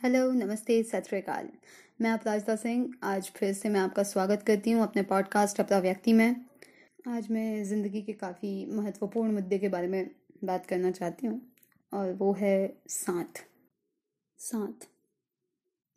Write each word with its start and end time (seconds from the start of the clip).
Hello 0.00 0.30
नमस्ते, 0.32 0.82
सत 0.82 1.04
मैं 2.00 2.10
अपराजिता 2.10 2.56
सिंह, 2.56 2.92
आज 3.02 3.30
फिर 3.36 3.52
से 3.52 3.68
मैं 3.68 3.80
आपका 3.80 4.02
स्वागत 4.02 4.42
करती 4.42 4.70
हूँ 4.70 4.82
अपने 4.82 5.02
पॉडकास्ट 5.02 5.60
अपना 5.60 5.78
व्यक्ति 5.78 6.12
में। 6.12 6.36
आज 7.08 7.30
मैं 7.30 7.64
ज़िंदगी 7.64 8.02
के 8.02 8.12
काफ़ी 8.12 8.66
महत्वपूर्ण 8.66 9.32
मुद्दे 9.32 9.58
के 9.58 9.68
बारे 9.68 9.88
में 9.88 10.10
बात 10.44 10.66
करना 10.66 10.90
चाहती 10.90 11.26
हूँ, 11.26 11.40
और 11.92 12.12
वो 12.12 12.32
है 12.32 12.76
साथ 12.88 13.44
साथ 14.38 14.88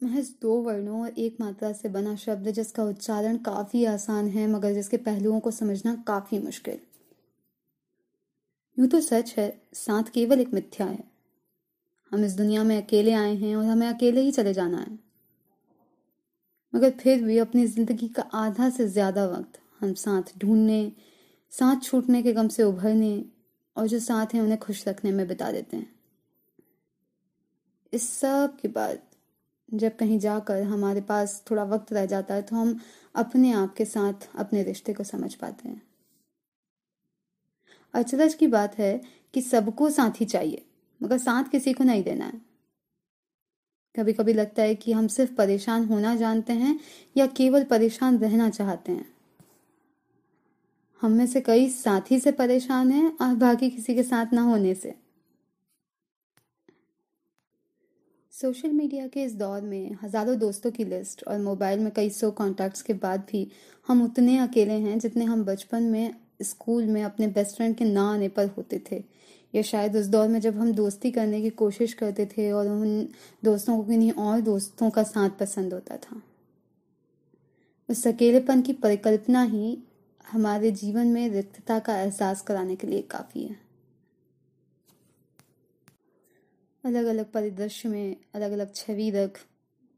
महज 0.00 0.34
दो 0.42 0.60
वर्णों 0.62 1.02
और 1.02 1.18
एक 1.18 1.36
मात्रा 1.40 1.72
से 1.72 1.88
बना 1.88 2.16
शब्द 2.16 2.50
जिसका 2.50 2.84
उच्चारण 2.84 3.36
काफ़ी 3.36 3.84
आसान 3.84 4.28
है, 4.28 4.46
मगर 4.46 4.72
जिसके 4.72 4.96
पहलुओं 4.96 5.40
को 5.40 5.50
समझना 5.50 6.04
काफ़ी 6.06 6.38
मुश्किल। 6.38 6.78
यूँ 8.78 8.88
तो 8.88 9.00
सच 9.00 9.34
है, 9.36 9.48
साथ 9.74 10.10
केवल 10.14 10.40
एक 10.40 10.52
मिथ्या 10.54 10.86
है। 10.86 11.04
हम 12.12 12.24
इस 12.24 12.32
दुनिया 12.36 12.64
में 12.64 12.76
अकेले 12.76 13.12
आए 13.14 13.34
हैं 13.36 13.54
और 13.56 13.64
हमें 13.64 13.86
अकेले 13.88 14.20
ही 14.20 14.30
चले 14.32 14.52
जाना 14.54 14.78
है। 14.78 14.98
मगर 16.72 16.90
फिर 17.00 17.22
भी 17.22 17.38
अपनी 17.38 17.66
ज़िंदगी 17.66 18.08
का 18.08 18.22
आधा 18.34 18.68
से 18.70 18.86
ज़्यादा 18.88 19.26
वक्त 19.26 19.58
हम 19.80 19.94
साथ 19.94 20.38
ढूँढने, 20.38 20.92
साथ 21.52 21.82
छूटने 21.82 22.22
के 22.22 22.32
गम 22.32 22.48
से 22.48 22.62
उभरने 22.62 23.24
और 23.76 23.86
जो 23.86 23.98
साथ 24.00 24.34
हैं 24.34 24.42
उन्हें 24.42 24.58
खुश 24.58 24.86
रखने 24.88 25.12
में 25.12 25.26
बिता 25.28 25.50
देते 25.52 25.76
हैं। 25.76 25.94
इस 27.92 28.08
सब 28.10 28.56
के 28.62 28.68
बाद 28.68 28.98
जब 29.68 29.96
कहीं 29.96 30.18
जाकर 30.18 30.62
हमारे 30.64 31.00
पास 31.00 31.42
थोड़ा 31.50 31.64
वक्त 31.64 31.92
रह 31.92 32.06
जाता 32.06 32.34
है 32.34 32.42
तो 32.42 32.56
हम 32.56 32.78
अपने 33.14 33.52
आप 33.52 33.74
के 33.74 33.84
साथ 33.84 34.28
अपने 34.34 34.62
रिश्ते 34.62 34.92
को 34.92 35.04
समझ 35.04 35.34
पाते 35.34 35.68
हैं। 35.68 35.82
अचरज 37.94 38.34
की 38.34 38.46
बात 38.48 38.78
है 38.78 39.00
कि 39.34 39.40
सबको 39.42 39.90
साथ 39.90 40.24
चाहिए, 40.24 40.62
मगर 41.00 41.18
साथ 41.18 41.50
किसी 41.50 41.72
को 41.72 41.84
नहीं 41.84 42.02
देना 42.02 42.24
है। 42.24 42.40
कभी 43.94 44.12
कभी 44.12 44.32
लगता 44.32 44.62
है 44.62 44.74
कि 44.74 44.92
हम 44.92 45.06
सिर्फ़ 45.08 45.34
परेशान 45.34 45.84
होना 45.84 46.14
जानते 46.16 46.52
हैं 46.54 46.78
या 47.16 47.26
केवल 47.36 47.64
परेशान 47.64 48.18
रहना 48.18 48.48
चाहते 48.50 48.92
हैं। 48.92 49.14
हम 51.00 51.12
में 51.12 51.26
से 51.26 51.40
कई 51.40 51.68
साथी 51.70 52.18
से 52.20 52.32
परेशान 52.34 52.90
हैं 52.92 53.16
और 53.18 53.34
बाकी 53.36 53.70
किसी 53.70 53.94
के 53.94 54.02
साथ 54.02 54.32
ना 54.32 54.42
होने 54.42 54.74
से। 54.74 54.94
सोशल 58.32 58.72
मीडिया 58.72 59.06
के 59.06 59.22
इस 59.24 59.34
दौर 59.34 59.60
में 59.60 59.96
हज़ारों 60.02 60.38
दोस्तों 60.38 60.70
की 60.70 60.84
लिस्ट 60.84 61.24
और 61.24 61.38
मोबाइल 61.38 61.80
में 61.80 61.90
कई 61.92 62.10
सौ 62.10 62.30
कॉन्टैक्ट्स 62.32 62.82
के 62.82 62.92
बाद 62.94 63.26
भी 63.30 63.46
हम 63.88 64.02
उतने 64.04 64.38
अकेले 64.38 64.78
हैं 64.80 64.98
जितने 64.98 65.24
हम 65.24 65.44
बचपन 65.44 65.82
में 65.82 66.14
स्कूल 66.42 66.84
में 66.84 67.02
अपने 67.02 67.26
बेस्ट 67.26 67.56
फ्रेंड 67.56 67.76
के 67.76 67.84
ना 67.84 68.12
आने 68.12 68.28
पर 68.28 68.46
होते 68.46 68.82
थे। 68.92 69.04
या 69.54 69.62
शायद 69.62 69.96
उस 69.96 70.06
दौर 70.06 70.28
में 70.28 70.40
जब 70.40 70.56
हम 70.56 70.72
दोस्ती 70.72 71.10
करने 71.10 71.42
की 71.42 71.50
कोशिश 71.50 71.94
करते 71.94 72.26
थे 72.26 72.52
और 72.52 72.68
उन 72.68 73.08
दोस्तों 73.44 73.76
को 73.76 73.82
किन्हीं 73.82 74.12
और 74.12 74.40
दोस्तों 74.40 74.90
का 74.90 75.02
साथ 75.02 75.30
पसंद 75.30 75.72
होता 75.72 75.96
था। 75.96 76.22
उस 77.90 78.06
अकेलेपन 78.06 78.62
की 78.62 78.72
परिकल्पना 78.72 79.42
ही 79.42 79.78
हमारे 80.32 80.70
जीवन 80.70 81.06
में 81.06 81.28
रिक्तता 81.28 81.78
का 81.78 82.00
एहसास 82.00 82.42
कराने 82.42 82.76
के 82.76 82.86
लिए 82.86 83.02
काफ़ी 83.02 83.44
है। 83.44 83.56
अलग 86.84 87.04
अलग 87.04 87.32
परिदृश्य 87.32 87.88
में 87.88 88.16
अलग 88.34 88.52
अलग 88.52 88.74
छवि 88.74 89.10
रख 89.10 89.40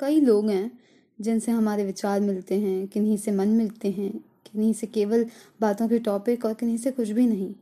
कई 0.00 0.20
लोग 0.20 0.50
हैं 0.50 0.78
जिनसे 1.20 1.52
हमारे 1.52 1.84
विचार 1.84 2.20
मिलते 2.20 2.60
हैं, 2.60 2.88
किन्हीं 2.88 3.16
से 3.16 3.30
मन 3.30 3.48
मिलते 3.48 3.90
हैं 3.90 4.24
किन्हीं 4.56 4.72
से 4.72 4.86
केवल 4.86 5.26
बातों 5.60 5.88
के 5.88 5.98
टॉपिक 5.98 6.44
और 6.44 6.54
किन्हीं 6.54 6.76
से 6.78 6.90
कुछ 6.90 7.08
भी 7.08 7.26
नहीं। 7.26 7.54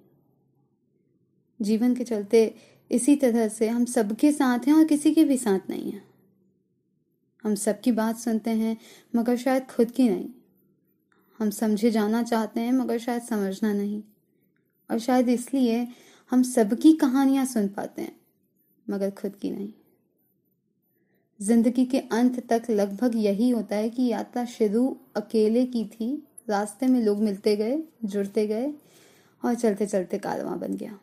जीवन 1.61 1.95
के 1.95 2.05
चलते 2.05 2.55
इसी 2.91 3.17
तरह 3.17 3.49
से 3.49 3.69
हम 3.69 3.85
सबके 3.85 4.33
साथ 4.33 4.59
हैं 4.59 4.75
और 4.75 4.85
किसी 4.85 5.15
के 5.15 5.25
भी 5.25 5.37
साथ 5.37 5.71
नहीं 5.71 5.93
हैं। 5.93 6.05
हम 7.45 7.55
सबकी 7.55 7.93
बात 7.93 8.17
सुनते 8.17 8.51
हैं, 8.51 8.77
मगर 9.17 9.37
शायद 9.37 9.67
खुद 9.67 9.91
की 9.91 10.09
नहीं। 10.09 10.29
हम 11.39 11.51
समझे 11.51 11.91
जाना 11.91 12.23
चाहते 12.23 12.61
हैं, 12.61 12.73
मगर 12.73 12.99
शायद 12.99 13.23
समझना 13.23 13.73
नहीं। 13.73 14.03
और 14.91 14.99
शायद 14.99 15.29
इसलिए 15.29 15.89
हम 16.31 16.43
सबकी 16.43 16.93
कहानियाँ 16.93 17.47
सुन 17.47 17.69
पाते 17.69 18.03
हैं, 18.03 18.17
मगर 18.91 19.11
खुद 19.11 19.37
की 19.37 19.51
नहीं। 19.51 19.73
ज़िंदगी 21.41 21.85
के 21.85 21.99
अंत 21.99 22.53
तक 22.53 22.63
लगभग 22.71 23.13
यही 23.17 23.51
होता 23.51 23.77
है 23.77 23.91
कि 23.91 24.03
यात्रा 24.03 24.45
शुरू 24.45 24.99
अकेले 25.17 25.67
की 25.67 25.85
थी 25.85 26.29
रास्ते 26.49 26.87
में 26.87 27.01
लोग 27.01 27.19
मिलते 27.19 27.57
गए, 27.57 27.83
जुड़ते 28.05 28.47
गए 28.47 28.75
और 29.45 29.55
चलते 29.55 29.87
चलते 29.87 30.19
कारवां 30.19 30.61
बन 30.61 30.77
गया। 30.77 30.99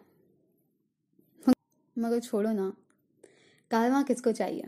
मगर 1.98 2.20
छोड़ो 2.20 2.52
ना 2.52 2.74
कारवां 3.72 4.04
किसको 4.04 4.32
चाहिए? 4.32 4.64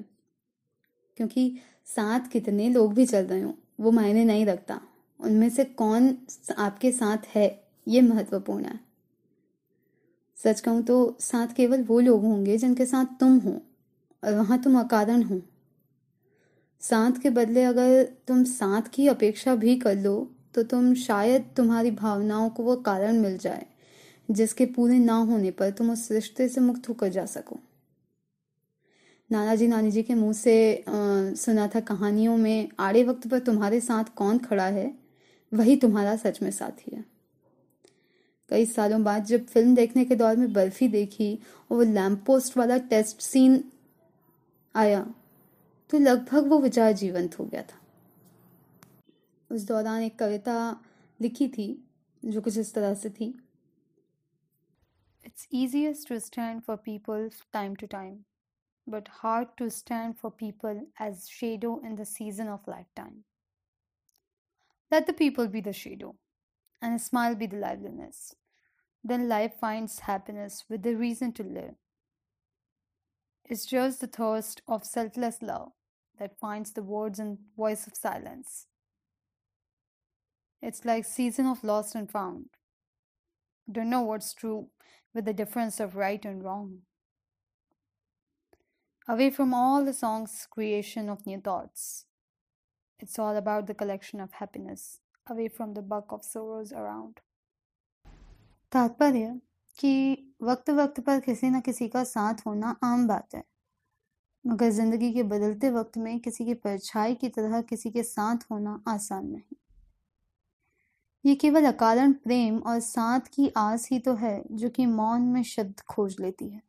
क्योंकि 1.18 1.58
साथ 1.86 2.20
कितने 2.32 2.70
लोग 2.70 2.94
भी 2.94 3.06
चल 3.06 3.26
रहे 3.26 3.42
हो, 3.42 3.58
वो 3.80 3.92
मायने 3.92 4.26
नहीं 4.26 4.46
रखता। 4.46 4.82
उनमें 5.20 5.50
से 5.50 5.66
कौन 5.66 6.18
आपके 6.58 6.92
साथ 6.92 7.18
है, 7.36 7.64
ये 7.88 8.02
महत्वपूर्ण 8.02 8.66
है। 8.66 8.80
सच 10.44 10.60
कहूँ 10.60 10.84
तो 10.84 11.18
साथ 11.20 11.48
केवल 11.48 11.84
वो 11.84 12.00
लोग 12.00 12.22
होंगे 12.22 12.58
जिनके 12.58 12.86
साथ 12.86 13.06
तुम 13.20 13.38
हो, 13.38 13.62
और 14.24 14.34
वहाँ 14.34 14.62
तुम 14.62 14.80
अकारण 14.80 15.24
हो। 15.24 15.42
साथ 16.82 17.12
के 17.12 17.30
बदले 17.30 17.64
अगर 17.64 18.04
तुम 18.04 18.44
साथ 18.44 18.82
की 18.94 19.08
अपेक्षा 19.08 19.56
भी 19.56 19.76
कर 19.76 19.96
लो 19.96 20.33
तो 20.56 20.64
तुम 20.64 20.94
शायद 20.94 21.46
तुम्हारी 21.58 21.92
भावनाओं 21.92 22.50
को 22.50 22.64
वो 22.64 22.76
कारण 22.76 23.20
मिल 23.20 23.38
जाए 23.38 23.66
जिसके 24.32 24.66
पूरे 24.66 24.98
ना 25.00 25.16
होने 25.16 25.52
पर 25.52 25.72
तुम 25.72 25.92
उस 25.92 26.12
रिश्ते 26.12 26.48
से 26.50 26.62
मुक्त 26.62 26.90
होकर 26.90 27.10
जा 27.10 27.26
सको। 27.26 27.60
नाना 29.30 29.56
जी 29.56 29.68
नानी 29.68 29.92
जी 29.92 30.04
के 30.04 30.16
मुँह 30.16 30.34
से 30.34 30.76
आ, 30.78 30.92
सुना 31.34 31.68
था 31.68 31.80
कहानियों 31.80 32.38
में 32.38 32.70
आड़े 32.80 33.04
वक्त 33.04 33.28
पर 33.28 33.40
तुम्हारे 33.40 33.80
साथ 33.80 34.14
कौन 34.16 34.38
खड़ा 34.38 34.66
है? 34.66 34.94
वही 35.52 35.76
तुम्हारा 35.76 36.16
सच 36.16 36.42
में 36.42 36.52
साथी 36.52 36.96
है। 36.96 37.04
कई 38.50 38.66
सालों 38.66 39.04
बाद 39.04 39.26
जब 39.26 39.46
फ़िल्म 39.46 39.76
देखने 39.76 40.06
के 40.06 40.16
दौर 40.16 40.36
में 40.36 40.54
बर्फ़ी 40.54 40.88
देखी 40.88 41.34
और 41.72 41.78
वो 41.78 41.84
लैम्प 41.84 42.24
पोस्ट 42.26 42.58
वाला 42.58 42.78
टेस्ट 42.78 43.22
सीन 43.22 43.64
आया 44.76 45.06
तो 45.90 46.00
लगभग 46.00 46.48
वो 46.48 46.60
विचार 46.60 46.92
जीवंत 46.92 47.40
हो 47.40 47.46
गया 47.46 47.62
था। 47.62 47.80
उस 49.53 49.65
दौरान 49.67 50.03
एक 50.03 50.19
कविता 50.19 50.57
लिखी 51.21 51.49
थी 51.49 51.69
जो 52.25 52.41
कुछ 52.41 52.59
इस 52.59 52.75
तरह 52.75 52.95
से 52.95 53.11
थी 53.11 53.35
It's 55.29 55.47
easiest 55.51 56.09
to 56.09 56.19
stand 56.25 56.65
for 56.67 56.77
people 56.77 57.29
time 57.53 57.75
to 57.81 57.87
time, 57.95 58.15
but 58.87 59.09
hard 59.23 59.51
to 59.59 59.69
stand 59.71 60.17
for 60.21 60.31
people 60.31 60.81
as 61.07 61.29
shadow 61.29 61.73
in 61.89 61.97
the 61.97 62.07
season 62.07 62.49
of 62.49 62.67
lifetime. 62.67 63.19
Let 64.93 65.07
the 65.07 65.13
people 65.13 65.49
be 65.57 65.61
the 65.61 65.75
shadow, 65.81 66.15
and 66.83 66.95
a 66.95 67.05
smile 67.11 67.35
be 67.35 67.47
the 67.47 67.61
liveliness. 67.65 68.23
then 69.05 69.29
life 69.29 69.55
finds 69.61 70.01
happiness 70.01 70.65
with 70.69 70.83
the 70.83 70.95
reason 70.95 71.33
to 71.33 71.43
live. 71.43 71.75
It's 73.45 73.65
just 73.65 74.01
the 74.01 74.07
thirst 74.07 74.61
of 74.69 74.85
selfless 74.85 75.41
love 75.41 75.73
that 76.19 76.39
finds 76.39 76.73
the 76.73 76.83
words 76.83 77.19
and 77.19 77.39
voice 77.57 77.87
of 77.87 77.97
silence. 77.97 78.67
It's 80.63 80.85
like 80.85 81.05
season 81.05 81.47
of 81.47 81.63
lost 81.63 81.95
and 81.95 82.11
found. 82.11 82.47
Don't 83.69 83.91
know 83.91 84.03
what's 84.03 84.35
true 84.35 84.69
with 85.15 85.25
the 85.25 85.33
difference 85.33 85.79
of 85.81 85.97
right 85.97 86.25
and 86.25 86.43
wrong. 86.43 86.79
Away 89.09 89.31
from 89.31 89.55
all 89.55 89.85
the 89.85 89.93
song's 89.93 90.47
creation 90.51 91.09
of 91.09 91.27
new 91.27 91.41
thoughts. 91.41 92.07
It's 93.01 93.19
all 93.19 93.37
about 93.37 93.67
the 93.67 93.75
collection 93.75 94.21
of 94.21 94.33
happiness, 94.33 95.01
away 95.27 95.49
from 95.49 95.75
the 95.75 95.83
buck 95.83 96.13
of 96.13 96.25
sorrows 96.25 96.73
around. 96.73 97.21
तात्पर्य 98.73 99.41
कि 99.79 99.93
वक्त 100.43 100.71
वक्त 100.71 101.01
पर 101.07 101.21
किसी 101.21 101.51
न 101.51 101.61
किसी 101.61 101.89
का 101.89 102.03
साथ 102.05 102.47
होना 102.47 102.75
आम 102.85 103.07
बात 103.09 103.35
है 103.35 103.43
मगर 104.45 104.71
जिंदगी 104.71 105.13
के 105.13 105.23
बदलते 105.31 105.71
वक्त 105.71 105.97
में 105.99 106.19
किसी 106.21 106.45
की 106.45 106.55
परछाई 106.67 107.15
की 107.23 107.29
तरह 107.37 107.63
किसी 107.71 107.91
के 107.91 108.03
साथ 108.03 108.45
होना 108.51 108.83
आसान 108.89 109.27
नहीं 109.27 109.57
ये 111.26 111.36
केवल 111.36 111.66
अकारण 111.66 112.14
प्रेम 112.14 112.58
और 112.60 112.80
साथ 112.80 113.28
की 113.34 113.52
आस 113.58 113.88
ही 113.92 114.00
तो 114.00 114.14
है, 114.16 114.44
जो 114.52 114.70
कि 114.70 114.86
मौन 114.86 115.22
में 115.22 115.44
शब्द 115.44 115.82
खोज 115.82 116.16
लेती 116.20 116.50
है। 116.50 116.62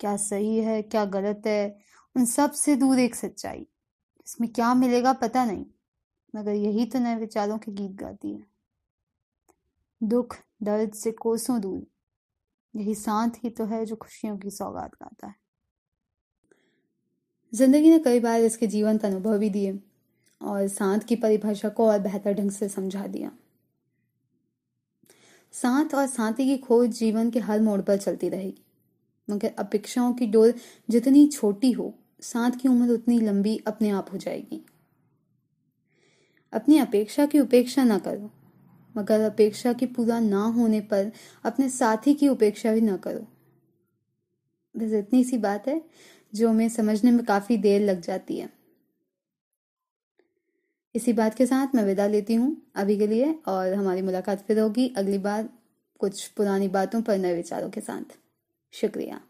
क्या 0.00 0.16
सही 0.16 0.56
है, 0.58 0.80
क्या 0.82 1.04
गलत 1.06 1.42
है, 1.46 1.76
उन 2.16 2.24
सबसे 2.24 2.76
दूर 2.76 2.98
एक 2.98 3.14
सच्चाई। 3.14 3.66
इसमें 4.26 4.52
क्या 4.52 4.72
मिलेगा 4.74 5.12
पता 5.12 5.44
नहीं, 5.44 5.64
मगर 6.34 6.52
यही 6.52 6.86
तो 6.86 6.98
नए 6.98 7.16
विचारों 7.16 7.58
के 7.58 7.72
गीत 7.72 7.92
गाती 7.92 8.32
है। 8.32 8.46
दुख, 10.00 10.36
दर्द 10.62 10.92
से 10.92 11.10
कोसों 11.12 11.60
दूर, 11.60 11.86
यही 12.74 12.94
साथ 12.94 13.44
ही 13.44 13.50
तो 13.50 13.64
है 13.64 13.84
जो 13.86 13.96
खुशियों 13.96 14.36
की 14.38 14.50
सौगात 14.50 14.94
गाता 14.94 15.26
है। 15.26 15.34
ज़िंदगी 17.52 17.90
ने 17.90 17.98
कई 17.98 18.20
बार 18.20 18.40
इसके 18.40 18.66
जीवंत 18.66 19.04
अनुभव 19.04 19.38
भी 19.38 19.50
दिए। 19.50 19.78
और 20.42 20.68
साथ 20.68 20.98
की 20.98 21.16
परिभाषा 21.16 21.68
को 21.68 21.88
और 21.88 21.98
बेहतर 21.98 22.32
ढंग 22.32 22.50
से 22.50 22.68
समझा 22.68 23.06
दिया। 23.06 23.32
साथ 25.52 25.94
और 25.94 26.06
साथी 26.06 26.44
की 26.44 26.58
खोज 26.58 26.90
जीवन 26.90 27.30
के 27.30 27.38
हर 27.38 27.60
मोड़ 27.60 27.80
पर 27.80 27.96
चलती 27.96 28.28
रहेगी। 28.28 28.64
मगर 29.30 29.54
अपेक्षाओं 29.58 30.12
की 30.12 30.26
डोर 30.26 30.54
जितनी 30.90 31.26
छोटी 31.26 31.72
हो, 31.72 31.94
सांत 32.20 32.56
की 32.56 32.68
उम्र 32.68 32.92
उतनी 32.92 33.20
लंबी 33.20 33.60
अपने 33.66 33.90
आप 33.90 34.12
हो 34.12 34.18
जाएगी। 34.18 34.66
अपनी 36.52 36.78
अपेक्षा 36.78 37.26
की 37.26 37.40
उपेक्षा 37.40 37.84
ना 37.84 37.98
करो, 37.98 38.30
मगर 38.96 39.20
अपेक्षा 39.20 39.72
की 39.72 39.86
पूरा 39.86 40.20
ना 40.20 40.44
होने 40.44 40.80
पर 40.80 41.12
अपने 41.44 41.68
साथी 41.68 42.14
की 42.14 42.28
उपेक्षा 42.28 42.72
भी 42.72 42.80
ना 42.80 42.96
करो। 42.96 43.26
बस 44.76 44.92
इतनी 44.92 45.24
सी 45.24 45.38
बात 45.38 45.68
है, 45.68 45.84
जो 46.34 46.48
हमें 46.48 46.68
समझने 46.68 47.10
में 47.10 47.24
काफ़ी 47.24 47.56
देर 47.56 47.80
लग 47.80 48.00
जाती 48.00 48.36
है। 48.36 48.61
इसी 50.94 51.12
बात 51.12 51.34
के 51.34 51.46
साथ 51.46 51.74
मैं 51.74 51.84
विदा 51.84 52.06
लेती 52.06 52.34
हूँ 52.34 52.56
अभी 52.76 52.98
के 52.98 53.06
लिए 53.06 53.34
और 53.46 53.74
हमारी 53.74 54.02
मुलाकात 54.02 54.40
फिर 54.40 54.58
होगी। 54.58 54.94
अगली 54.96 55.18
बार 55.18 55.48
कुछ 55.98 56.26
पुरानी 56.28 56.68
बातों 56.68 57.02
पर 57.02 57.18
नए 57.18 57.34
विचारों 57.34 57.70
के 57.70 57.80
साथ। 57.80 58.16
शुक्रिया। 58.72 59.20